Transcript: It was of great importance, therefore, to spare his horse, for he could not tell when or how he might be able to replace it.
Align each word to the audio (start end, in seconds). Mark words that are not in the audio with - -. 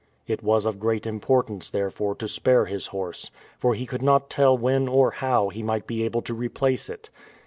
It 0.25 0.41
was 0.41 0.65
of 0.65 0.79
great 0.79 1.05
importance, 1.05 1.69
therefore, 1.69 2.15
to 2.15 2.27
spare 2.27 2.65
his 2.65 2.87
horse, 2.87 3.29
for 3.59 3.75
he 3.75 3.85
could 3.85 4.01
not 4.01 4.31
tell 4.31 4.57
when 4.57 4.87
or 4.87 5.11
how 5.11 5.49
he 5.49 5.61
might 5.61 5.85
be 5.85 6.01
able 6.01 6.23
to 6.23 6.33
replace 6.33 6.89
it. 6.89 7.11